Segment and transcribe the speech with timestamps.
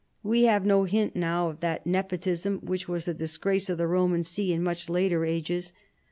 [0.23, 4.23] We have no hint now of that nepotism which was the disgrace of the Roman
[4.23, 5.73] see in much later ages.